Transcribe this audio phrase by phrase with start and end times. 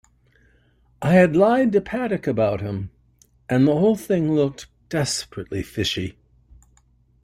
[1.03, 2.89] I had lied to Paddock about him,
[3.47, 6.17] and the whole thing looked desperately fishy.